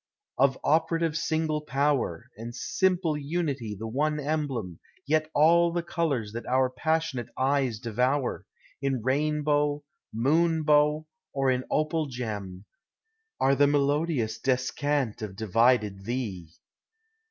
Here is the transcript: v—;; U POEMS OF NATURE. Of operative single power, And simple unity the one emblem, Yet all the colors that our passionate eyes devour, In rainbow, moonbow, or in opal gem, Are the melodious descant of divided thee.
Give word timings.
v—;; 0.39 0.43
U 0.43 0.47
POEMS 0.47 0.47
OF 0.47 0.49
NATURE. 0.49 0.57
Of 0.57 0.73
operative 0.73 1.15
single 1.17 1.61
power, 1.61 2.29
And 2.35 2.55
simple 2.55 3.15
unity 3.15 3.75
the 3.79 3.87
one 3.87 4.19
emblem, 4.19 4.79
Yet 5.05 5.29
all 5.35 5.71
the 5.71 5.83
colors 5.83 6.31
that 6.33 6.47
our 6.47 6.71
passionate 6.71 7.29
eyes 7.37 7.77
devour, 7.77 8.47
In 8.81 9.03
rainbow, 9.03 9.83
moonbow, 10.11 11.05
or 11.33 11.51
in 11.51 11.65
opal 11.69 12.07
gem, 12.07 12.65
Are 13.39 13.53
the 13.53 13.67
melodious 13.67 14.39
descant 14.39 15.21
of 15.21 15.35
divided 15.35 16.03
thee. 16.03 16.49